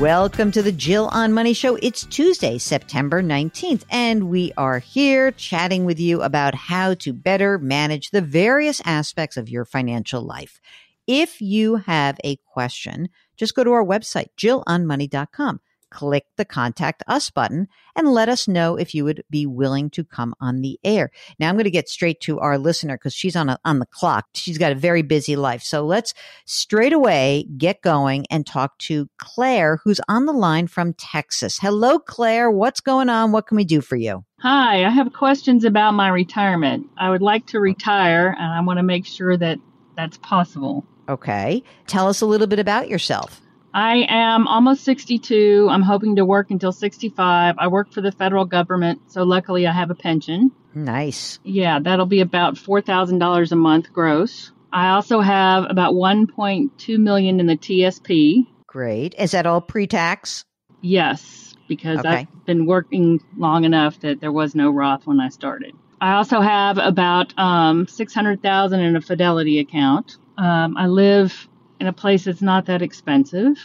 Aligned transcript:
Welcome 0.00 0.50
to 0.50 0.60
the 0.60 0.72
Jill 0.72 1.08
on 1.12 1.32
Money 1.32 1.52
Show. 1.52 1.76
It's 1.80 2.04
Tuesday, 2.06 2.58
September 2.58 3.22
19th, 3.22 3.84
and 3.88 4.28
we 4.28 4.52
are 4.56 4.80
here 4.80 5.30
chatting 5.30 5.84
with 5.84 6.00
you 6.00 6.20
about 6.20 6.56
how 6.56 6.94
to 6.94 7.12
better 7.12 7.58
manage 7.58 8.10
the 8.10 8.20
various 8.20 8.82
aspects 8.84 9.36
of 9.36 9.48
your 9.48 9.64
financial 9.64 10.20
life. 10.20 10.60
If 11.06 11.40
you 11.40 11.76
have 11.76 12.18
a 12.24 12.36
question, 12.44 13.08
just 13.36 13.54
go 13.54 13.62
to 13.62 13.70
our 13.70 13.84
website, 13.84 14.30
jillonmoney.com 14.36 15.60
click 15.90 16.26
the 16.36 16.44
contact 16.44 17.02
us 17.06 17.30
button 17.30 17.68
and 17.96 18.12
let 18.12 18.28
us 18.28 18.48
know 18.48 18.76
if 18.76 18.94
you 18.94 19.04
would 19.04 19.22
be 19.30 19.46
willing 19.46 19.90
to 19.90 20.04
come 20.04 20.34
on 20.40 20.60
the 20.60 20.78
air. 20.84 21.10
Now 21.38 21.48
I'm 21.48 21.54
going 21.54 21.64
to 21.64 21.70
get 21.70 21.88
straight 21.88 22.20
to 22.22 22.40
our 22.40 22.58
listener 22.58 22.96
because 22.96 23.14
she's 23.14 23.36
on 23.36 23.48
a, 23.48 23.58
on 23.64 23.78
the 23.78 23.86
clock. 23.86 24.26
She's 24.34 24.58
got 24.58 24.72
a 24.72 24.76
very 24.76 25.02
busy 25.02 25.36
life. 25.36 25.62
So 25.62 25.84
let's 25.84 26.14
straight 26.44 26.92
away 26.92 27.46
get 27.56 27.82
going 27.82 28.26
and 28.30 28.46
talk 28.46 28.78
to 28.78 29.08
Claire 29.18 29.78
who's 29.84 30.00
on 30.08 30.26
the 30.26 30.32
line 30.32 30.66
from 30.66 30.94
Texas. 30.94 31.58
Hello 31.58 31.98
Claire, 31.98 32.50
what's 32.50 32.80
going 32.80 33.08
on? 33.08 33.32
What 33.32 33.46
can 33.46 33.56
we 33.56 33.64
do 33.64 33.80
for 33.80 33.96
you? 33.96 34.24
Hi, 34.40 34.84
I 34.84 34.90
have 34.90 35.12
questions 35.12 35.64
about 35.64 35.92
my 35.92 36.08
retirement. 36.08 36.86
I 36.98 37.10
would 37.10 37.22
like 37.22 37.46
to 37.46 37.60
retire 37.60 38.36
and 38.38 38.52
I 38.52 38.60
want 38.60 38.78
to 38.78 38.82
make 38.82 39.06
sure 39.06 39.36
that 39.36 39.58
that's 39.96 40.18
possible. 40.18 40.84
Okay. 41.08 41.62
Tell 41.86 42.08
us 42.08 42.20
a 42.20 42.26
little 42.26 42.46
bit 42.46 42.58
about 42.58 42.88
yourself. 42.88 43.40
I 43.74 44.06
am 44.08 44.46
almost 44.46 44.84
62. 44.84 45.66
I'm 45.68 45.82
hoping 45.82 46.14
to 46.16 46.24
work 46.24 46.52
until 46.52 46.70
65. 46.70 47.56
I 47.58 47.66
work 47.66 47.92
for 47.92 48.00
the 48.00 48.12
federal 48.12 48.44
government, 48.44 49.00
so 49.10 49.24
luckily 49.24 49.66
I 49.66 49.72
have 49.72 49.90
a 49.90 49.96
pension. 49.96 50.52
Nice. 50.74 51.40
Yeah, 51.42 51.80
that'll 51.80 52.06
be 52.06 52.20
about 52.20 52.54
$4,000 52.54 53.52
a 53.52 53.56
month 53.56 53.92
gross. 53.92 54.52
I 54.72 54.90
also 54.90 55.20
have 55.20 55.64
about 55.68 55.94
1.2 55.94 56.98
million 56.98 57.40
in 57.40 57.46
the 57.46 57.56
TSP. 57.56 58.46
Great. 58.68 59.16
Is 59.18 59.32
that 59.32 59.44
all 59.44 59.60
pre-tax? 59.60 60.44
Yes, 60.80 61.56
because 61.66 61.98
okay. 61.98 62.08
I've 62.08 62.46
been 62.46 62.66
working 62.66 63.20
long 63.36 63.64
enough 63.64 63.98
that 64.00 64.20
there 64.20 64.32
was 64.32 64.54
no 64.54 64.70
Roth 64.70 65.04
when 65.04 65.18
I 65.18 65.30
started. 65.30 65.74
I 66.00 66.12
also 66.12 66.40
have 66.40 66.78
about 66.78 67.36
um, 67.36 67.88
600,000 67.88 68.80
in 68.80 68.94
a 68.94 69.00
Fidelity 69.00 69.58
account. 69.58 70.16
Um, 70.38 70.76
I 70.76 70.86
live 70.86 71.48
in 71.84 71.88
a 71.88 71.92
place 71.92 72.24
that's 72.24 72.40
not 72.40 72.64
that 72.64 72.80
expensive. 72.80 73.58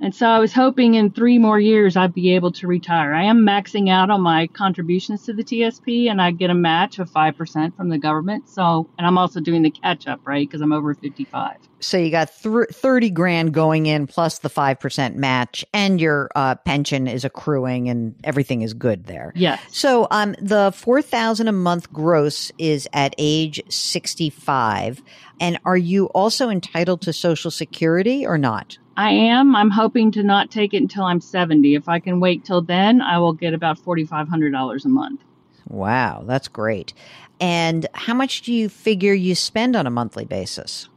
And 0.00 0.14
so 0.14 0.26
I 0.26 0.38
was 0.38 0.52
hoping 0.52 0.94
in 0.94 1.10
three 1.10 1.38
more 1.38 1.58
years 1.58 1.96
I'd 1.96 2.14
be 2.14 2.34
able 2.34 2.52
to 2.52 2.66
retire. 2.66 3.14
I 3.14 3.24
am 3.24 3.46
maxing 3.46 3.88
out 3.88 4.10
on 4.10 4.20
my 4.20 4.46
contributions 4.48 5.24
to 5.24 5.32
the 5.32 5.42
TSP 5.42 6.10
and 6.10 6.20
I 6.20 6.32
get 6.32 6.50
a 6.50 6.54
match 6.54 6.98
of 6.98 7.10
5% 7.10 7.76
from 7.76 7.88
the 7.88 7.98
government. 7.98 8.48
So, 8.48 8.88
and 8.98 9.06
I'm 9.06 9.18
also 9.18 9.40
doing 9.40 9.62
the 9.62 9.70
catch 9.70 10.06
up, 10.06 10.20
right? 10.24 10.46
Because 10.46 10.60
I'm 10.60 10.72
over 10.72 10.94
55. 10.94 11.56
So 11.80 11.96
you 11.96 12.10
got 12.10 12.30
th- 12.42 12.68
30 12.72 13.10
grand 13.10 13.54
going 13.54 13.86
in 13.86 14.06
plus 14.06 14.38
the 14.40 14.50
5% 14.50 15.14
match 15.14 15.64
and 15.72 16.00
your 16.00 16.30
uh, 16.34 16.56
pension 16.56 17.06
is 17.06 17.24
accruing 17.24 17.88
and 17.88 18.14
everything 18.24 18.62
is 18.62 18.74
good 18.74 19.04
there. 19.06 19.32
Yes. 19.34 19.62
So 19.70 20.08
um, 20.10 20.34
the 20.40 20.72
4000 20.74 21.48
a 21.48 21.52
month 21.52 21.92
gross 21.92 22.52
is 22.58 22.88
at 22.92 23.14
age 23.18 23.62
65. 23.68 25.02
And 25.40 25.58
are 25.64 25.76
you 25.76 26.06
also 26.06 26.48
entitled 26.48 27.02
to 27.02 27.12
Social 27.12 27.50
Security 27.50 28.26
or 28.26 28.38
not? 28.38 28.78
I 28.96 29.10
am. 29.10 29.54
I'm 29.54 29.70
hoping 29.70 30.10
to 30.12 30.22
not 30.22 30.50
take 30.50 30.72
it 30.72 30.78
until 30.78 31.04
I'm 31.04 31.20
70. 31.20 31.74
If 31.74 31.88
I 31.88 32.00
can 32.00 32.20
wait 32.20 32.44
till 32.44 32.62
then, 32.62 33.00
I 33.02 33.18
will 33.18 33.34
get 33.34 33.52
about 33.52 33.78
$4,500 33.78 34.84
a 34.84 34.88
month. 34.88 35.20
Wow, 35.68 36.24
that's 36.26 36.48
great. 36.48 36.94
And 37.40 37.86
how 37.92 38.14
much 38.14 38.42
do 38.42 38.52
you 38.52 38.68
figure 38.68 39.12
you 39.12 39.34
spend 39.34 39.76
on 39.76 39.86
a 39.86 39.90
monthly 39.90 40.24
basis? 40.24 40.88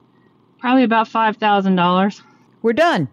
Probably 0.60 0.84
about 0.84 1.10
$5,000. 1.10 2.22
We're 2.62 2.74
done. 2.74 3.10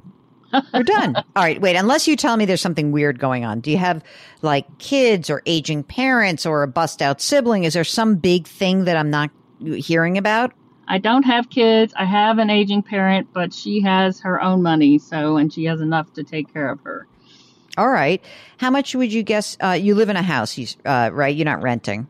We're 0.72 0.82
done. 0.84 1.16
All 1.16 1.42
right, 1.42 1.60
wait, 1.60 1.76
unless 1.76 2.06
you 2.06 2.16
tell 2.16 2.36
me 2.36 2.44
there's 2.44 2.60
something 2.60 2.92
weird 2.92 3.18
going 3.18 3.44
on. 3.44 3.60
Do 3.60 3.70
you 3.70 3.78
have 3.78 4.04
like 4.42 4.78
kids 4.78 5.30
or 5.30 5.42
aging 5.46 5.82
parents 5.82 6.46
or 6.46 6.62
a 6.62 6.68
bust 6.68 7.02
out 7.02 7.20
sibling? 7.20 7.64
Is 7.64 7.74
there 7.74 7.84
some 7.84 8.16
big 8.16 8.46
thing 8.46 8.84
that 8.84 8.96
I'm 8.96 9.10
not 9.10 9.30
hearing 9.60 10.18
about? 10.18 10.52
I 10.88 10.98
don't 10.98 11.24
have 11.24 11.50
kids. 11.50 11.92
I 11.96 12.04
have 12.04 12.38
an 12.38 12.48
aging 12.48 12.82
parent, 12.82 13.28
but 13.32 13.52
she 13.52 13.80
has 13.82 14.20
her 14.20 14.40
own 14.40 14.62
money, 14.62 14.98
so 14.98 15.36
and 15.36 15.52
she 15.52 15.64
has 15.64 15.80
enough 15.80 16.12
to 16.14 16.22
take 16.22 16.52
care 16.52 16.70
of 16.70 16.80
her. 16.82 17.08
All 17.76 17.88
right. 17.88 18.22
How 18.58 18.70
much 18.70 18.94
would 18.94 19.12
you 19.12 19.22
guess? 19.22 19.56
Uh, 19.62 19.72
you 19.72 19.94
live 19.94 20.08
in 20.08 20.16
a 20.16 20.22
house, 20.22 20.56
you, 20.56 20.66
uh, 20.84 21.10
right? 21.12 21.34
You're 21.34 21.44
not 21.44 21.62
renting. 21.62 22.06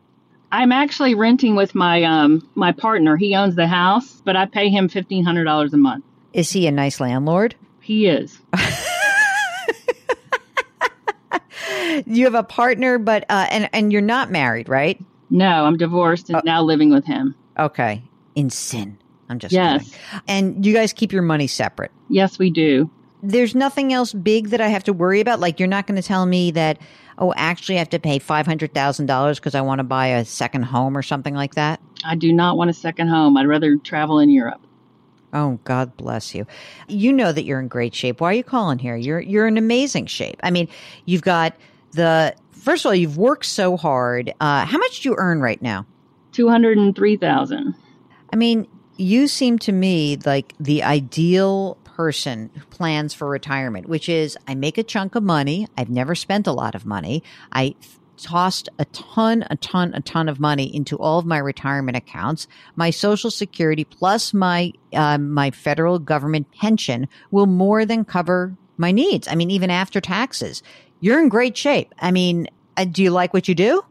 I'm 0.51 0.71
actually 0.71 1.15
renting 1.15 1.55
with 1.55 1.73
my 1.75 2.03
um, 2.03 2.47
my 2.55 2.71
partner. 2.71 3.17
He 3.17 3.35
owns 3.35 3.55
the 3.55 3.67
house, 3.67 4.21
but 4.23 4.35
I 4.35 4.45
pay 4.45 4.69
him 4.69 4.87
fifteen 4.87 5.25
hundred 5.25 5.45
dollars 5.45 5.73
a 5.73 5.77
month. 5.77 6.05
Is 6.33 6.51
he 6.51 6.67
a 6.67 6.71
nice 6.71 6.99
landlord? 6.99 7.55
He 7.81 8.07
is. 8.07 8.39
you 12.05 12.25
have 12.25 12.35
a 12.35 12.43
partner, 12.43 12.99
but 12.99 13.25
uh, 13.27 13.47
and 13.49 13.69
and 13.73 13.91
you're 13.91 14.01
not 14.01 14.31
married, 14.31 14.69
right? 14.69 15.03
No, 15.29 15.65
I'm 15.65 15.77
divorced 15.77 16.29
and 16.29 16.37
oh. 16.37 16.41
now 16.45 16.61
living 16.61 16.91
with 16.91 17.05
him. 17.05 17.35
Okay 17.59 18.06
in 18.37 18.49
sin. 18.49 18.97
I'm 19.29 19.39
just 19.39 19.51
yes. 19.51 19.83
Kidding. 19.83 20.21
And 20.27 20.65
you 20.65 20.73
guys 20.73 20.93
keep 20.93 21.11
your 21.11 21.21
money 21.21 21.47
separate. 21.47 21.91
Yes, 22.07 22.39
we 22.39 22.49
do. 22.49 22.89
There's 23.23 23.55
nothing 23.55 23.91
else 23.91 24.13
big 24.13 24.49
that 24.49 24.61
I 24.61 24.67
have 24.67 24.83
to 24.85 24.93
worry 24.93 25.19
about. 25.19 25.39
Like 25.39 25.59
you're 25.59 25.67
not 25.67 25.87
going 25.87 25.99
to 25.99 26.07
tell 26.07 26.25
me 26.25 26.51
that 26.51 26.79
oh, 27.17 27.33
actually, 27.35 27.75
I 27.75 27.79
have 27.79 27.89
to 27.89 27.99
pay 27.99 28.19
$500,000 28.19 29.35
because 29.35 29.55
I 29.55 29.61
want 29.61 29.79
to 29.79 29.83
buy 29.83 30.07
a 30.07 30.25
second 30.25 30.63
home 30.63 30.95
or 30.97 31.01
something 31.01 31.33
like 31.33 31.55
that? 31.55 31.81
I 32.05 32.15
do 32.15 32.31
not 32.31 32.57
want 32.57 32.69
a 32.69 32.73
second 32.73 33.07
home. 33.07 33.37
I'd 33.37 33.47
rather 33.47 33.77
travel 33.77 34.19
in 34.19 34.29
Europe. 34.29 34.61
Oh, 35.33 35.59
God 35.63 35.95
bless 35.97 36.33
you. 36.33 36.45
You 36.87 37.11
know 37.11 37.31
that 37.31 37.43
you're 37.43 37.59
in 37.59 37.67
great 37.67 37.93
shape. 37.93 38.21
Why 38.21 38.29
are 38.29 38.33
you 38.33 38.43
calling 38.43 38.79
here? 38.79 38.95
You're 38.95 39.19
you're 39.19 39.47
in 39.47 39.57
amazing 39.57 40.05
shape. 40.05 40.39
I 40.41 40.51
mean, 40.51 40.69
you've 41.05 41.21
got 41.21 41.53
the 41.91 42.33
first 42.51 42.85
of 42.85 42.89
all, 42.89 42.95
you've 42.95 43.17
worked 43.17 43.45
so 43.45 43.75
hard. 43.75 44.33
Uh, 44.39 44.65
how 44.65 44.77
much 44.77 45.01
do 45.01 45.09
you 45.09 45.15
earn 45.17 45.41
right 45.41 45.61
now? 45.61 45.85
Two 46.31 46.47
hundred 46.47 46.77
and 46.77 46.95
three 46.95 47.17
thousand. 47.17 47.75
I 48.31 48.35
mean, 48.35 48.67
you 48.97 49.27
seem 49.27 49.59
to 49.59 49.71
me 49.71 50.17
like 50.25 50.53
the 50.59 50.83
ideal 50.83 51.77
person 51.83 52.49
who 52.53 52.65
plans 52.65 53.13
for 53.13 53.27
retirement, 53.27 53.87
which 53.87 54.09
is 54.09 54.37
I 54.47 54.55
make 54.55 54.77
a 54.77 54.83
chunk 54.83 55.15
of 55.15 55.23
money. 55.23 55.67
I've 55.77 55.89
never 55.89 56.15
spent 56.15 56.47
a 56.47 56.51
lot 56.51 56.75
of 56.75 56.85
money. 56.85 57.23
I 57.51 57.75
tossed 58.17 58.69
a 58.79 58.85
ton, 58.85 59.45
a 59.49 59.55
ton, 59.57 59.93
a 59.93 60.01
ton 60.01 60.27
of 60.27 60.39
money 60.39 60.75
into 60.75 60.97
all 60.97 61.19
of 61.19 61.25
my 61.25 61.37
retirement 61.37 61.97
accounts. 61.97 62.47
My 62.75 62.89
Social 62.89 63.31
Security 63.31 63.83
plus 63.83 64.33
my 64.33 64.73
uh, 64.93 65.17
my 65.17 65.51
federal 65.51 65.99
government 65.99 66.51
pension 66.51 67.07
will 67.31 67.45
more 67.45 67.85
than 67.85 68.05
cover 68.05 68.55
my 68.77 68.91
needs. 68.91 69.27
I 69.27 69.35
mean, 69.35 69.51
even 69.51 69.69
after 69.69 70.01
taxes, 70.01 70.63
you're 70.99 71.19
in 71.19 71.29
great 71.29 71.55
shape. 71.55 71.93
I 71.99 72.11
mean, 72.11 72.47
uh, 72.75 72.85
do 72.85 73.03
you 73.03 73.11
like 73.11 73.33
what 73.33 73.47
you 73.47 73.55
do? 73.55 73.83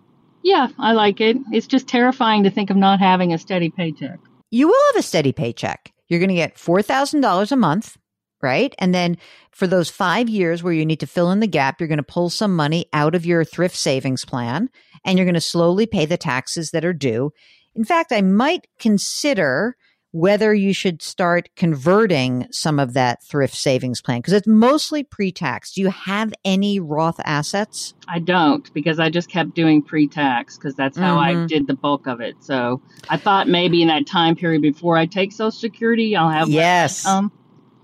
Yeah, 0.42 0.68
I 0.78 0.92
like 0.92 1.20
it. 1.20 1.36
It's 1.50 1.66
just 1.66 1.88
terrifying 1.88 2.44
to 2.44 2.50
think 2.50 2.70
of 2.70 2.76
not 2.76 3.00
having 3.00 3.32
a 3.32 3.38
steady 3.38 3.70
paycheck. 3.70 4.20
You 4.50 4.68
will 4.68 4.82
have 4.92 5.00
a 5.00 5.06
steady 5.06 5.32
paycheck. 5.32 5.92
You're 6.08 6.20
going 6.20 6.28
to 6.30 6.34
get 6.34 6.58
four 6.58 6.82
thousand 6.82 7.20
dollars 7.20 7.52
a 7.52 7.56
month 7.56 7.96
right? 8.42 8.74
And 8.78 8.94
then 8.94 9.16
for 9.50 9.66
those 9.66 9.90
five 9.90 10.28
years 10.28 10.62
where 10.62 10.72
you 10.72 10.86
need 10.86 11.00
to 11.00 11.06
fill 11.06 11.30
in 11.30 11.40
the 11.40 11.46
gap, 11.46 11.80
you're 11.80 11.88
going 11.88 11.96
to 11.98 12.02
pull 12.02 12.30
some 12.30 12.54
money 12.54 12.86
out 12.92 13.14
of 13.14 13.26
your 13.26 13.44
thrift 13.44 13.76
savings 13.76 14.24
plan 14.24 14.68
and 15.04 15.18
you're 15.18 15.24
going 15.24 15.34
to 15.34 15.40
slowly 15.40 15.86
pay 15.86 16.06
the 16.06 16.16
taxes 16.16 16.70
that 16.70 16.84
are 16.84 16.92
due. 16.92 17.32
In 17.74 17.84
fact, 17.84 18.12
I 18.12 18.22
might 18.22 18.66
consider 18.78 19.76
whether 20.16 20.54
you 20.54 20.72
should 20.72 21.02
start 21.02 21.50
converting 21.56 22.46
some 22.50 22.78
of 22.78 22.94
that 22.94 23.22
thrift 23.22 23.54
savings 23.54 24.00
plan 24.00 24.18
because 24.18 24.32
it's 24.32 24.46
mostly 24.46 25.04
pre-tax. 25.04 25.74
Do 25.74 25.82
you 25.82 25.90
have 25.90 26.32
any 26.42 26.80
Roth 26.80 27.20
assets? 27.26 27.92
I 28.08 28.20
don't 28.20 28.72
because 28.72 28.98
I 28.98 29.10
just 29.10 29.28
kept 29.28 29.54
doing 29.54 29.82
pre-tax 29.82 30.56
because 30.56 30.74
that's 30.74 30.96
how 30.96 31.18
mm-hmm. 31.18 31.42
I 31.42 31.46
did 31.46 31.66
the 31.66 31.74
bulk 31.74 32.06
of 32.06 32.22
it. 32.22 32.34
So 32.40 32.80
I 33.10 33.18
thought 33.18 33.46
maybe 33.46 33.82
in 33.82 33.88
that 33.88 34.06
time 34.06 34.36
period 34.36 34.62
before 34.62 34.96
I 34.96 35.04
take 35.04 35.32
Social 35.32 35.50
Security, 35.50 36.16
I'll 36.16 36.30
have 36.30 36.48
yes. 36.48 37.06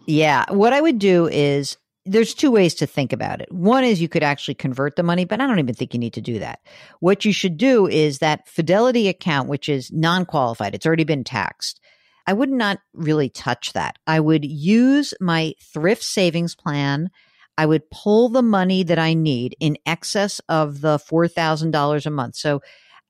Yeah. 0.06 0.46
What 0.48 0.72
I 0.72 0.80
would 0.80 0.98
do 0.98 1.28
is 1.28 1.76
there's 2.06 2.32
two 2.32 2.50
ways 2.50 2.74
to 2.76 2.86
think 2.86 3.12
about 3.12 3.42
it. 3.42 3.52
One 3.52 3.84
is 3.84 4.00
you 4.00 4.08
could 4.08 4.22
actually 4.22 4.54
convert 4.54 4.96
the 4.96 5.02
money, 5.02 5.26
but 5.26 5.42
I 5.42 5.46
don't 5.46 5.58
even 5.58 5.74
think 5.74 5.92
you 5.92 6.00
need 6.00 6.14
to 6.14 6.22
do 6.22 6.38
that. 6.38 6.60
What 7.00 7.26
you 7.26 7.32
should 7.32 7.58
do 7.58 7.86
is 7.86 8.20
that 8.20 8.48
fidelity 8.48 9.08
account, 9.08 9.50
which 9.50 9.68
is 9.68 9.92
non 9.92 10.24
qualified, 10.24 10.74
it's 10.74 10.86
already 10.86 11.04
been 11.04 11.24
taxed. 11.24 11.78
I 12.26 12.32
would 12.32 12.50
not 12.50 12.78
really 12.94 13.28
touch 13.28 13.72
that. 13.72 13.98
I 14.06 14.20
would 14.20 14.44
use 14.44 15.14
my 15.20 15.54
thrift 15.60 16.04
savings 16.04 16.54
plan. 16.54 17.10
I 17.58 17.66
would 17.66 17.90
pull 17.90 18.28
the 18.28 18.42
money 18.42 18.82
that 18.82 18.98
I 18.98 19.14
need 19.14 19.56
in 19.60 19.76
excess 19.86 20.40
of 20.48 20.80
the 20.80 20.98
$4,000 20.98 22.06
a 22.06 22.10
month. 22.10 22.36
So 22.36 22.60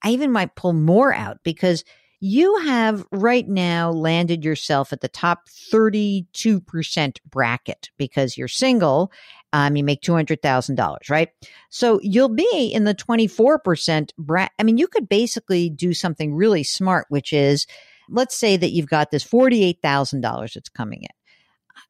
I 0.03 0.11
even 0.11 0.33
might 0.33 0.57
pull 0.57 0.73
more 0.73 1.15
out 1.15 1.39
because 1.45 1.85
you 2.25 2.57
have 2.59 3.05
right 3.11 3.49
now 3.49 3.91
landed 3.91 4.45
yourself 4.45 4.93
at 4.93 5.01
the 5.01 5.09
top 5.09 5.49
32% 5.73 7.19
bracket 7.29 7.91
because 7.97 8.39
you're 8.39 8.47
single. 8.47 9.11
Um, 9.53 9.75
you 9.75 9.83
make 9.83 10.03
$200,000, 10.03 11.11
right? 11.11 11.29
So 11.69 11.99
you'll 12.01 12.29
be 12.29 12.71
in 12.73 12.85
the 12.85 12.95
24% 12.95 14.11
bracket. 14.17 14.53
I 14.59 14.63
mean, 14.63 14.79
you 14.79 14.87
could 14.87 15.09
basically 15.09 15.69
do 15.69 15.93
something 15.93 16.33
really 16.33 16.63
smart, 16.63 17.07
which 17.09 17.33
is 17.33 17.67
let's 18.09 18.37
say 18.37 18.57
that 18.57 18.71
you've 18.71 18.89
got 18.89 19.11
this 19.11 19.25
$48,000 19.25 20.55
that's 20.55 20.69
coming 20.69 21.03
in. 21.03 21.09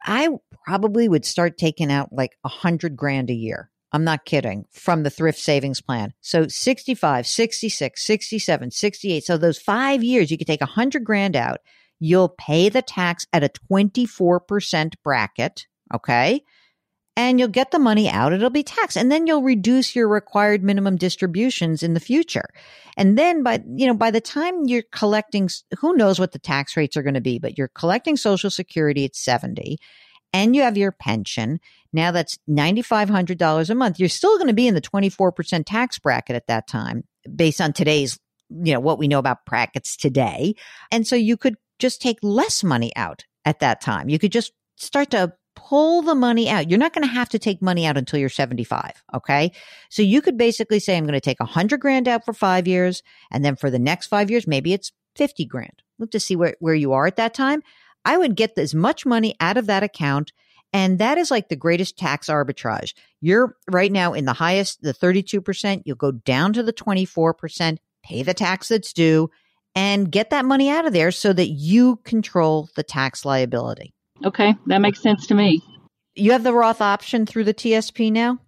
I 0.04 0.28
probably 0.64 1.08
would 1.08 1.24
start 1.24 1.58
taking 1.58 1.90
out 1.90 2.12
like 2.12 2.36
a 2.44 2.48
hundred 2.48 2.96
grand 2.96 3.30
a 3.30 3.34
year 3.34 3.72
I'm 3.92 4.04
not 4.04 4.24
kidding, 4.24 4.64
from 4.72 5.02
the 5.02 5.10
thrift 5.10 5.38
savings 5.38 5.82
plan. 5.82 6.14
So 6.22 6.48
65, 6.48 7.26
66, 7.26 8.02
67, 8.02 8.70
68. 8.70 9.24
So 9.24 9.36
those 9.36 9.58
five 9.58 10.02
years, 10.02 10.30
you 10.30 10.38
could 10.38 10.46
take 10.46 10.62
a 10.62 10.66
hundred 10.66 11.04
grand 11.04 11.36
out. 11.36 11.58
You'll 12.00 12.30
pay 12.30 12.68
the 12.68 12.82
tax 12.82 13.26
at 13.32 13.44
a 13.44 13.50
24% 13.70 14.94
bracket. 15.04 15.66
Okay. 15.94 16.42
And 17.14 17.38
you'll 17.38 17.48
get 17.48 17.72
the 17.72 17.78
money 17.78 18.08
out. 18.08 18.32
It'll 18.32 18.48
be 18.48 18.62
taxed. 18.62 18.96
And 18.96 19.12
then 19.12 19.26
you'll 19.26 19.42
reduce 19.42 19.94
your 19.94 20.08
required 20.08 20.62
minimum 20.62 20.96
distributions 20.96 21.82
in 21.82 21.92
the 21.92 22.00
future. 22.00 22.48
And 22.96 23.18
then 23.18 23.42
by, 23.42 23.62
you 23.76 23.86
know, 23.86 23.94
by 23.94 24.10
the 24.10 24.20
time 24.20 24.64
you're 24.64 24.84
collecting, 24.92 25.50
who 25.78 25.94
knows 25.94 26.18
what 26.18 26.32
the 26.32 26.38
tax 26.38 26.74
rates 26.74 26.96
are 26.96 27.02
going 27.02 27.14
to 27.14 27.20
be, 27.20 27.38
but 27.38 27.58
you're 27.58 27.68
collecting 27.68 28.16
social 28.16 28.50
security 28.50 29.04
at 29.04 29.14
70 29.14 29.76
and 30.32 30.56
you 30.56 30.62
have 30.62 30.78
your 30.78 30.92
pension. 30.92 31.60
Now 31.92 32.12
that's 32.12 32.38
$9,500 32.48 33.70
a 33.70 33.74
month. 33.74 34.00
You're 34.00 34.08
still 34.08 34.36
going 34.38 34.48
to 34.48 34.54
be 34.54 34.66
in 34.66 34.74
the 34.74 34.80
24% 34.80 35.64
tax 35.66 35.98
bracket 35.98 36.36
at 36.36 36.46
that 36.46 36.66
time 36.66 37.04
based 37.36 37.60
on 37.60 37.74
today's, 37.74 38.18
you 38.48 38.72
know, 38.72 38.80
what 38.80 38.98
we 38.98 39.08
know 39.08 39.18
about 39.18 39.44
brackets 39.44 39.96
today. 39.98 40.54
And 40.90 41.06
so 41.06 41.16
you 41.16 41.36
could 41.36 41.56
just 41.78 42.00
take 42.00 42.18
less 42.22 42.64
money 42.64 42.90
out 42.96 43.24
at 43.44 43.60
that 43.60 43.82
time. 43.82 44.08
You 44.08 44.18
could 44.18 44.32
just 44.32 44.52
start 44.76 45.10
to 45.10 45.34
pull 45.68 46.02
the 46.02 46.14
money 46.14 46.48
out. 46.48 46.68
You're 46.68 46.78
not 46.78 46.92
going 46.92 47.06
to 47.06 47.12
have 47.12 47.28
to 47.30 47.38
take 47.38 47.62
money 47.62 47.86
out 47.86 47.96
until 47.96 48.18
you're 48.18 48.28
75. 48.28 49.02
Okay. 49.14 49.52
So 49.90 50.02
you 50.02 50.20
could 50.20 50.36
basically 50.36 50.80
say, 50.80 50.96
I'm 50.96 51.04
going 51.04 51.14
to 51.14 51.20
take 51.20 51.40
a 51.40 51.44
hundred 51.44 51.80
grand 51.80 52.08
out 52.08 52.24
for 52.24 52.32
five 52.32 52.66
years. 52.66 53.02
And 53.30 53.44
then 53.44 53.56
for 53.56 53.70
the 53.70 53.78
next 53.78 54.08
five 54.08 54.30
years, 54.30 54.46
maybe 54.46 54.72
it's 54.72 54.92
50 55.16 55.44
grand. 55.46 55.82
Look 55.98 56.10
to 56.12 56.20
see 56.20 56.36
where, 56.36 56.56
where 56.60 56.74
you 56.74 56.92
are 56.92 57.06
at 57.06 57.16
that 57.16 57.34
time. 57.34 57.62
I 58.04 58.16
would 58.16 58.34
get 58.34 58.58
as 58.58 58.74
much 58.74 59.06
money 59.06 59.34
out 59.40 59.56
of 59.56 59.66
that 59.66 59.82
account. 59.82 60.32
And 60.72 60.98
that 60.98 61.18
is 61.18 61.30
like 61.30 61.48
the 61.48 61.56
greatest 61.56 61.98
tax 61.98 62.28
arbitrage. 62.28 62.94
You're 63.20 63.56
right 63.70 63.92
now 63.92 64.14
in 64.14 64.24
the 64.24 64.32
highest, 64.32 64.82
the 64.82 64.94
32%. 64.94 65.82
You'll 65.84 65.96
go 65.96 66.12
down 66.12 66.54
to 66.54 66.62
the 66.62 66.72
24%, 66.72 67.76
pay 68.02 68.22
the 68.22 68.34
tax 68.34 68.68
that's 68.68 68.92
due, 68.92 69.30
and 69.74 70.10
get 70.10 70.30
that 70.30 70.44
money 70.44 70.70
out 70.70 70.86
of 70.86 70.92
there 70.92 71.10
so 71.12 71.32
that 71.32 71.48
you 71.48 71.96
control 72.04 72.68
the 72.74 72.82
tax 72.82 73.24
liability. 73.24 73.94
Okay, 74.24 74.54
that 74.66 74.78
makes 74.78 75.02
sense 75.02 75.26
to 75.26 75.34
me. 75.34 75.62
You 76.14 76.32
have 76.32 76.44
the 76.44 76.52
Roth 76.52 76.80
option 76.80 77.26
through 77.26 77.44
the 77.44 77.54
TSP 77.54 78.12
now? 78.12 78.38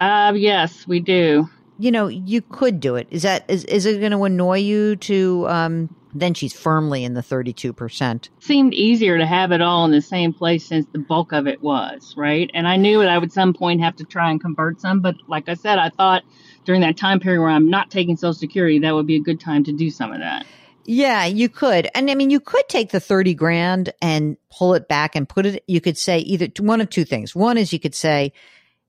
Uh, 0.00 0.32
yes, 0.36 0.86
we 0.86 1.00
do. 1.00 1.48
You 1.78 1.90
know, 1.90 2.06
you 2.06 2.40
could 2.42 2.78
do 2.78 2.96
it. 2.96 3.08
Is 3.10 3.22
that 3.22 3.44
is 3.48 3.64
is 3.64 3.86
it 3.86 3.98
going 3.98 4.12
to 4.12 4.22
annoy 4.24 4.58
you 4.58 4.96
to 4.96 5.48
um 5.48 5.96
then 6.16 6.32
she's 6.32 6.52
firmly 6.52 7.02
in 7.02 7.14
the 7.14 7.22
32%. 7.22 8.28
Seemed 8.38 8.72
easier 8.72 9.18
to 9.18 9.26
have 9.26 9.50
it 9.50 9.60
all 9.60 9.84
in 9.84 9.90
the 9.90 10.00
same 10.00 10.32
place 10.32 10.64
since 10.64 10.86
the 10.92 11.00
bulk 11.00 11.32
of 11.32 11.48
it 11.48 11.60
was, 11.60 12.14
right? 12.16 12.48
And 12.54 12.68
I 12.68 12.76
knew 12.76 13.00
that 13.00 13.08
I 13.08 13.18
would 13.18 13.32
some 13.32 13.52
point 13.52 13.80
have 13.80 13.96
to 13.96 14.04
try 14.04 14.30
and 14.30 14.40
convert 14.40 14.80
some, 14.80 15.00
but 15.00 15.16
like 15.26 15.48
I 15.48 15.54
said, 15.54 15.80
I 15.80 15.88
thought 15.88 16.22
during 16.64 16.82
that 16.82 16.96
time 16.96 17.18
period 17.18 17.40
where 17.40 17.50
I'm 17.50 17.68
not 17.68 17.90
taking 17.90 18.16
Social 18.16 18.32
Security, 18.32 18.78
that 18.78 18.94
would 18.94 19.08
be 19.08 19.16
a 19.16 19.20
good 19.20 19.40
time 19.40 19.64
to 19.64 19.72
do 19.72 19.90
some 19.90 20.12
of 20.12 20.20
that. 20.20 20.46
Yeah, 20.86 21.24
you 21.24 21.48
could. 21.48 21.88
And 21.94 22.10
I 22.10 22.14
mean, 22.14 22.30
you 22.30 22.40
could 22.40 22.68
take 22.68 22.90
the 22.90 23.00
30 23.00 23.34
grand 23.34 23.92
and 24.02 24.36
pull 24.50 24.74
it 24.74 24.88
back 24.88 25.16
and 25.16 25.28
put 25.28 25.46
it, 25.46 25.64
you 25.66 25.80
could 25.80 25.96
say 25.96 26.18
either 26.18 26.48
one 26.58 26.80
of 26.80 26.90
two 26.90 27.04
things. 27.04 27.34
One 27.34 27.56
is 27.56 27.72
you 27.72 27.80
could 27.80 27.94
say, 27.94 28.32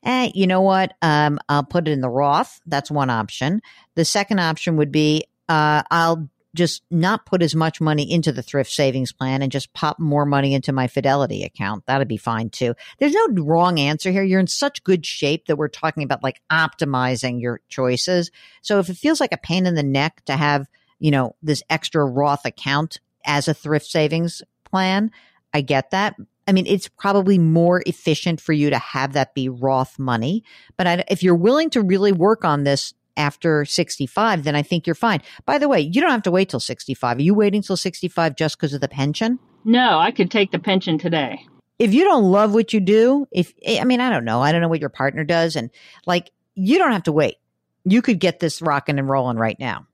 eh, 0.03 0.31
you 0.33 0.47
know 0.47 0.61
what? 0.61 0.93
Um, 1.01 1.39
I'll 1.47 1.63
put 1.63 1.87
it 1.87 1.91
in 1.91 2.01
the 2.01 2.09
Roth. 2.09 2.59
That's 2.65 2.91
one 2.91 3.09
option. 3.09 3.61
The 3.95 4.05
second 4.05 4.39
option 4.39 4.77
would 4.77 4.91
be, 4.91 5.25
uh, 5.47 5.83
I'll 5.89 6.29
just 6.55 6.83
not 6.89 7.25
put 7.25 7.41
as 7.41 7.53
much 7.53 7.81
money 7.81 8.09
into 8.09 8.31
the 8.31 8.41
thrift 8.41 8.71
savings 8.71 9.11
plan 9.11 9.41
and 9.41 9.51
just 9.51 9.73
pop 9.73 9.99
more 9.99 10.25
money 10.25 10.53
into 10.53 10.71
my 10.71 10.87
fidelity 10.87 11.43
account. 11.43 11.85
That'd 11.85 12.07
be 12.07 12.17
fine 12.17 12.49
too. 12.49 12.73
There's 12.97 13.13
no 13.13 13.27
wrong 13.43 13.77
answer 13.77 14.09
here. 14.09 14.23
You're 14.23 14.39
in 14.39 14.47
such 14.47 14.83
good 14.83 15.05
shape 15.05 15.47
that 15.47 15.57
we're 15.57 15.67
talking 15.67 16.03
about 16.03 16.23
like 16.23 16.41
optimizing 16.51 17.41
your 17.41 17.61
choices. 17.67 18.31
So 18.61 18.79
if 18.79 18.89
it 18.89 18.97
feels 18.97 19.19
like 19.19 19.33
a 19.33 19.37
pain 19.37 19.65
in 19.65 19.75
the 19.75 19.83
neck 19.83 20.23
to 20.25 20.37
have, 20.37 20.67
you 20.99 21.11
know, 21.11 21.35
this 21.41 21.63
extra 21.69 22.05
Roth 22.05 22.45
account 22.45 22.99
as 23.25 23.47
a 23.47 23.53
thrift 23.53 23.87
savings 23.87 24.41
plan, 24.63 25.11
I 25.53 25.61
get 25.61 25.91
that. 25.91 26.15
I 26.47 26.51
mean, 26.51 26.67
it's 26.67 26.87
probably 26.87 27.39
more 27.39 27.81
efficient 27.85 28.39
for 28.39 28.53
you 28.53 28.69
to 28.69 28.77
have 28.77 29.13
that 29.13 29.33
be 29.33 29.49
Roth 29.49 29.97
money. 29.97 30.43
But 30.77 30.87
I, 30.87 31.03
if 31.07 31.23
you're 31.23 31.35
willing 31.35 31.69
to 31.71 31.81
really 31.81 32.11
work 32.11 32.45
on 32.45 32.63
this 32.63 32.93
after 33.17 33.65
65, 33.65 34.43
then 34.43 34.55
I 34.55 34.61
think 34.61 34.85
you're 34.85 34.95
fine. 34.95 35.21
By 35.45 35.57
the 35.57 35.67
way, 35.67 35.79
you 35.79 36.01
don't 36.01 36.11
have 36.11 36.23
to 36.23 36.31
wait 36.31 36.49
till 36.49 36.59
65. 36.59 37.17
Are 37.17 37.21
you 37.21 37.33
waiting 37.33 37.61
till 37.61 37.77
65 37.77 38.35
just 38.35 38.57
because 38.57 38.73
of 38.73 38.81
the 38.81 38.87
pension? 38.87 39.39
No, 39.63 39.97
I 39.97 40.11
could 40.11 40.29
take 40.29 40.51
the 40.51 40.59
pension 40.59 40.97
today. 40.97 41.45
If 41.79 41.93
you 41.93 42.03
don't 42.03 42.25
love 42.25 42.53
what 42.53 42.73
you 42.73 42.79
do, 42.79 43.27
if, 43.31 43.53
I 43.67 43.83
mean, 43.83 43.99
I 43.99 44.09
don't 44.09 44.25
know. 44.25 44.41
I 44.41 44.51
don't 44.51 44.61
know 44.61 44.67
what 44.67 44.79
your 44.79 44.89
partner 44.89 45.23
does. 45.23 45.55
And 45.55 45.71
like, 46.05 46.31
you 46.53 46.77
don't 46.77 46.91
have 46.91 47.03
to 47.03 47.11
wait. 47.11 47.35
You 47.83 48.01
could 48.01 48.19
get 48.19 48.39
this 48.39 48.61
rocking 48.61 48.99
and 48.99 49.09
rolling 49.09 49.37
right 49.37 49.59
now. 49.59 49.87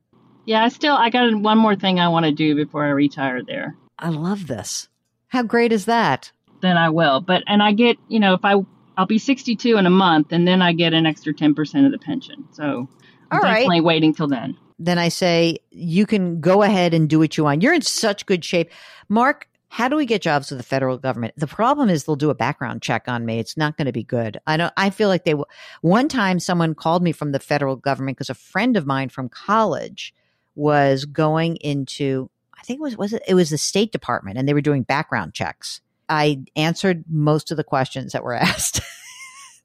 Yeah, 0.46 0.64
I 0.64 0.70
still, 0.70 0.96
I 0.96 1.10
got 1.10 1.34
one 1.36 1.58
more 1.58 1.76
thing 1.76 2.00
I 2.00 2.08
want 2.08 2.26
to 2.26 2.32
do 2.32 2.56
before 2.56 2.86
I 2.86 2.90
retire 2.90 3.44
there. 3.44 3.76
I 4.00 4.10
love 4.10 4.48
this. 4.48 4.88
How 5.28 5.44
great 5.44 5.72
is 5.72 5.86
that? 5.86 6.32
Then 6.62 6.78
I 6.78 6.90
will. 6.90 7.22
But, 7.22 7.44
and 7.48 7.62
I 7.62 7.72
get, 7.74 7.98
you 8.08 8.20
know, 8.20 8.34
if 8.34 8.42
I, 8.44 8.56
I'll 8.98 9.06
be 9.06 9.20
62 9.20 9.78
in 9.78 9.86
a 9.86 9.92
month, 9.92 10.32
and 10.32 10.48
then 10.48 10.62
I 10.62 10.74
get 10.74 10.94
an 10.94 11.06
extra 11.06 11.34
10% 11.34 11.86
of 11.86 11.92
the 11.92 11.98
pension. 11.98 12.46
So 12.52 12.88
All 13.32 13.40
definitely 13.40 13.80
right. 13.80 13.84
waiting 13.84 14.14
till 14.14 14.28
then. 14.28 14.58
Then 14.80 14.98
I 14.98 15.10
say 15.10 15.60
you 15.70 16.06
can 16.08 16.42
go 16.42 16.64
ahead 16.64 16.94
and 16.94 17.08
do 17.10 17.20
what 17.20 17.38
you 17.38 17.44
want. 17.44 17.62
You're 17.62 17.74
in 17.74 17.82
such 17.82 18.26
good 18.26 18.44
shape. 18.44 18.72
Mark, 19.10 19.48
how 19.70 19.88
do 19.88 19.96
we 19.96 20.06
get 20.06 20.22
jobs 20.22 20.50
with 20.50 20.60
the 20.60 20.66
federal 20.66 20.98
government? 20.98 21.34
The 21.38 21.48
problem 21.48 21.90
is 21.90 22.04
they'll 22.04 22.16
do 22.16 22.30
a 22.30 22.36
background 22.36 22.82
check 22.82 23.08
on 23.08 23.26
me. 23.26 23.40
It's 23.40 23.56
not 23.56 23.78
going 23.78 23.86
to 23.86 23.94
be 23.94 24.04
good. 24.04 24.38
I 24.46 24.58
don't, 24.58 24.74
I 24.76 24.90
feel 24.90 25.08
like 25.08 25.24
they, 25.24 25.36
Will. 25.36 25.48
one 25.82 26.10
time 26.10 26.40
someone 26.40 26.76
called 26.76 27.04
me 27.04 27.12
from 27.12 27.32
the 27.32 27.40
federal 27.40 27.76
government 27.76 28.18
because 28.18 28.30
a 28.30 28.36
friend 28.36 28.76
of 28.76 28.86
mine 28.86 29.10
from 29.10 29.30
college 29.30 30.14
was 30.55 31.05
going 31.05 31.58
into, 31.58 32.29
I 32.58 32.63
think 32.63 32.79
it 32.79 32.84
was, 32.84 32.98
was 32.98 33.13
it, 33.13 33.24
it 33.27 33.34
was 33.34 33.50
the 33.50 33.58
State 33.58 33.91
Department 33.91 34.38
and 34.38 34.48
they 34.48 34.53
were 34.53 34.62
doing 34.62 34.84
background 34.84 35.34
checks. 35.34 35.81
I 36.10 36.43
answered 36.55 37.05
most 37.10 37.51
of 37.51 37.58
the 37.58 37.63
questions 37.63 38.13
that 38.13 38.24
were 38.24 38.34
asked. 38.36 38.81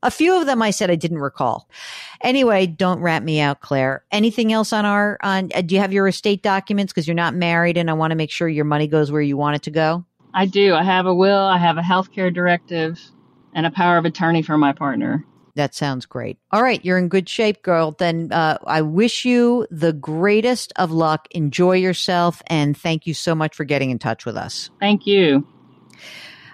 a 0.02 0.10
few 0.10 0.38
of 0.38 0.46
them 0.46 0.62
I 0.62 0.70
said 0.70 0.90
I 0.90 0.94
didn't 0.94 1.18
recall. 1.18 1.68
Anyway, 2.20 2.66
don't 2.66 3.00
rat 3.00 3.22
me 3.22 3.40
out, 3.40 3.60
Claire. 3.60 4.04
Anything 4.12 4.52
else 4.52 4.72
on 4.72 4.84
our 4.84 5.18
on 5.22 5.50
uh, 5.54 5.62
do 5.62 5.74
you 5.74 5.80
have 5.80 5.92
your 5.92 6.06
estate 6.06 6.42
documents 6.42 6.92
because 6.92 7.08
you're 7.08 7.14
not 7.14 7.34
married 7.34 7.76
and 7.76 7.90
I 7.90 7.94
want 7.94 8.12
to 8.12 8.16
make 8.16 8.30
sure 8.30 8.48
your 8.48 8.64
money 8.64 8.86
goes 8.86 9.10
where 9.10 9.22
you 9.22 9.36
want 9.36 9.56
it 9.56 9.62
to 9.62 9.70
go? 9.70 10.04
I 10.32 10.46
do. 10.46 10.74
I 10.74 10.82
have 10.82 11.06
a 11.06 11.14
will, 11.14 11.38
I 11.38 11.58
have 11.58 11.78
a 11.78 11.82
health 11.82 12.12
care 12.12 12.30
directive, 12.30 13.00
and 13.54 13.64
a 13.64 13.70
power 13.70 13.96
of 13.96 14.04
attorney 14.04 14.42
for 14.42 14.58
my 14.58 14.72
partner. 14.72 15.24
That 15.56 15.74
sounds 15.74 16.04
great. 16.04 16.38
All 16.52 16.62
right, 16.62 16.84
you're 16.84 16.98
in 16.98 17.08
good 17.08 17.28
shape, 17.28 17.62
girl. 17.62 17.92
Then 17.92 18.30
uh, 18.30 18.58
I 18.66 18.82
wish 18.82 19.24
you 19.24 19.66
the 19.70 19.94
greatest 19.94 20.72
of 20.76 20.90
luck. 20.92 21.28
Enjoy 21.30 21.72
yourself, 21.72 22.42
and 22.46 22.76
thank 22.76 23.06
you 23.06 23.14
so 23.14 23.34
much 23.34 23.56
for 23.56 23.64
getting 23.64 23.90
in 23.90 23.98
touch 23.98 24.26
with 24.26 24.36
us. 24.36 24.68
Thank 24.80 25.06
you. 25.06 25.46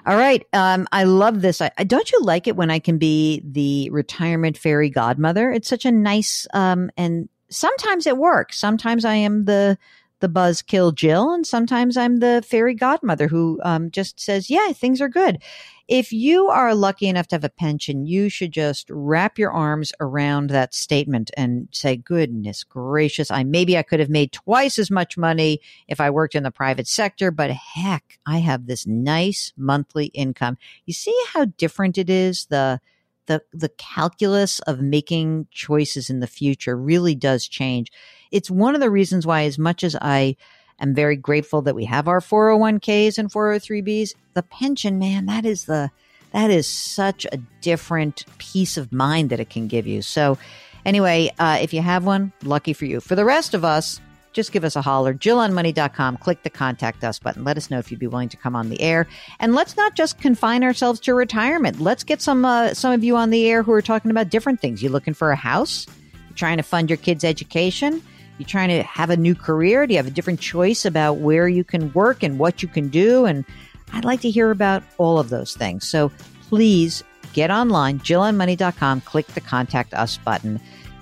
All 0.07 0.17
right. 0.17 0.45
Um, 0.53 0.87
I 0.93 1.05
love 1.05 1.43
this. 1.43 1.61
I, 1.61 1.71
don't 1.85 2.11
you 2.11 2.21
like 2.23 2.47
it 2.47 2.57
when 2.57 2.71
I 2.71 2.79
can 2.79 2.99
be 2.99 3.43
the 3.45 3.91
retirement 3.91 4.57
fairy 4.57 4.89
godmother? 4.89 5.51
It's 5.51 5.69
such 5.69 5.85
a 5.85 5.93
nice, 5.93 6.47
um, 6.55 6.91
and 6.97 7.29
sometimes 7.51 8.07
it 8.07 8.17
works. 8.17 8.59
Sometimes 8.59 9.05
I 9.05 9.15
am 9.15 9.45
the, 9.45 9.79
the 10.23 10.29
buzzkill 10.29 10.95
Jill, 10.95 11.35
and 11.35 11.47
sometimes 11.47 11.99
I'm 11.99 12.21
the 12.21 12.43
fairy 12.47 12.75
godmother 12.75 13.29
who 13.29 13.61
um, 13.65 13.91
just 13.91 14.19
says, 14.19 14.49
"Yeah, 14.49 14.73
things 14.73 15.03
are 15.03 15.09
good." 15.09 15.43
If 15.89 16.13
you 16.13 16.47
are 16.47 16.75
lucky 16.75 17.09
enough 17.09 17.27
to 17.29 17.35
have 17.35 17.45
a 17.45 17.51
pension, 17.51 18.07
you 18.07 18.31
should 18.31 18.53
just 18.53 18.87
wrap 18.89 19.37
your 19.37 19.51
arms 19.51 19.93
around 20.01 20.49
that 20.49 20.75
statement 20.75 21.31
and 21.37 21.69
say, 21.73 21.97
"Goodness 21.97 22.65
gracious, 22.65 23.31
I 23.31 23.43
maybe 23.43 23.77
I 23.77 23.83
could 23.83 24.01
have 24.01 24.09
made 24.09 24.33
twice 24.33 24.79
as 24.79 24.91
much 24.91 25.19
money 25.19 25.61
if 25.89 26.01
I 26.01 26.09
worked 26.09 26.37
in 26.37 26.45
the 26.45 26.51
private 26.53 26.87
sector, 26.87 27.31
but 27.31 27.51
heck, 27.51 28.19
I 28.25 28.39
have 28.39 28.67
this 28.67 28.87
nice 28.87 29.53
monthly 29.57 30.07
income." 30.07 30.57
You 30.87 30.95
see 30.95 31.21
how 31.33 31.47
different 31.47 31.99
it 31.99 32.09
is 32.09 32.47
the 32.47 32.81
the 33.27 33.43
the 33.53 33.71
calculus 33.71 34.61
of 34.61 34.81
making 34.81 35.49
choices 35.51 36.11
in 36.11 36.21
the 36.21 36.27
future 36.27 36.77
really 36.77 37.15
does 37.15 37.47
change. 37.47 37.91
It's 38.33 38.51
one 38.51 38.75
of 38.75 38.81
the 38.81 38.91
reasons 38.91 39.27
why 39.27 39.43
as 39.45 39.59
much 39.59 39.85
as 39.85 39.95
I 40.01 40.37
am 40.81 40.95
very 40.95 41.17
grateful 41.17 41.63
that 41.63 41.75
we 41.75 41.85
have 41.85 42.09
our 42.09 42.21
401ks 42.21 43.19
and 43.19 43.31
403bs, 43.31 44.15
the 44.35 44.43
pension 44.43 44.99
man, 44.99 45.27
that 45.27 45.45
is 45.45 45.67
the 45.67 45.91
that 46.33 46.51
is 46.51 46.67
such 46.67 47.27
a 47.31 47.37
different 47.61 48.25
peace 48.39 48.79
of 48.79 48.91
mind 48.91 49.29
that 49.29 49.41
it 49.41 49.51
can 49.51 49.69
give 49.69 49.87
you. 49.87 50.01
So 50.01 50.39
anyway, 50.87 51.31
uh, 51.39 51.59
if 51.61 51.75
you 51.75 51.83
have 51.83 52.07
one, 52.07 52.33
lucky 52.43 52.73
for 52.73 52.87
you. 52.87 53.01
For 53.01 53.15
the 53.15 53.25
rest 53.27 53.53
of 53.53 53.67
us, 53.67 54.01
just 54.33 54.51
give 54.51 54.65
us 54.65 54.75
a 54.75 54.81
holler. 54.81 55.13
JillOnMoney.com. 55.13 56.17
Click 56.17 56.43
the 56.43 56.49
contact 56.49 57.05
us 57.05 57.19
button. 57.19 57.45
Let 57.45 57.59
us 57.59 57.71
know 57.71 57.79
if 57.79 57.91
you'd 57.91 58.01
be 58.01 58.07
willing 58.07 58.31
to 58.31 58.39
come 58.39 58.57
on 58.57 58.71
the 58.71 58.81
air. 58.81 59.07
And 59.41 59.55
let's 59.55 59.77
not 59.77 59.95
just 59.95 60.19
confine 60.19 60.65
ourselves 60.65 61.01
to 61.01 61.15
retirement. 61.15 61.81
Let's 61.81 62.03
get 62.03 62.23
some 62.23 62.47
uh, 62.47 62.73
some 62.73 62.93
of 62.93 63.05
you 63.05 63.17
on 63.17 63.29
the 63.29 63.47
air 63.47 63.63
who 63.63 63.73
are 63.73 63.83
talking 63.83 64.11
about 64.11 64.31
different 64.31 64.61
things. 64.61 64.83
You 64.83 64.89
looking 64.89 65.15
for 65.15 65.33
a 65.33 65.37
house? 65.37 65.87
You're 66.29 66.37
trying 66.37 66.57
to 66.57 66.63
fund 66.63 66.89
your 66.89 66.97
kids' 66.97 67.25
education? 67.25 68.03
You're 68.43 68.49
trying 68.49 68.71
to 68.71 68.83
have 68.83 69.09
a 69.09 69.17
new 69.17 69.37
career? 69.37 69.87
Do 69.87 69.95
you 69.95 69.99
have 69.99 70.09
a 70.09 70.11
different 70.11 70.41
choice 70.41 70.85
about 70.85 71.19
where 71.19 71.47
you 71.47 71.63
can 71.63 71.93
work 71.93 72.25
and 72.25 72.41
what 72.41 72.61
you 72.61 72.67
can 72.67 72.89
do? 72.89 73.25
And 73.25 73.45
I'd 73.93 74.05
like 74.05 74.21
to 74.23 74.31
hear 74.31 74.51
about 74.51 74.83
all 74.99 75.21
of 75.21 75.29
those 75.29 75.55
things. 75.55 75.87
So 75.87 76.11
please 76.49 77.05
get 77.35 77.53
online, 77.53 78.01
JillOnMoney.com. 78.01 79.03
Click 79.03 79.29
the 79.29 79.41
contact 79.41 79.95
us 79.95 80.19
button. 80.19 80.61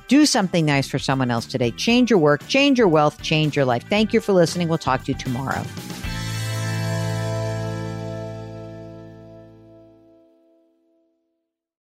Do 0.09 0.27
something 0.27 0.67
nice 0.67 0.87
for 0.87 0.99
someone 0.99 1.31
else 1.31 1.47
today. 1.47 1.71
Change 1.71 2.11
your 2.11 2.19
work, 2.19 2.47
change 2.47 2.79
your 2.79 2.89
wealth, 2.89 3.23
change 3.23 3.57
your 3.57 3.65
life. 3.65 3.89
Thank 3.89 4.13
you 4.13 4.21
for 4.21 4.35
listening. 4.35 4.69
We'll 4.69 4.77
talk 4.77 5.05
to 5.05 5.13
you 5.13 5.19
tomorrow. 5.19 5.65